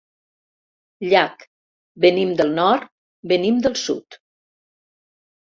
Llach: 1.11 1.43
«Venim 2.05 2.33
del 2.41 2.51
nord, 2.63 2.89
venim 3.33 3.63
del 3.67 3.79
sud». 3.85 4.21